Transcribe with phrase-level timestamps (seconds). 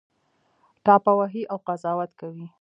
[0.85, 2.47] ټاپه وهي او قضاوت کوي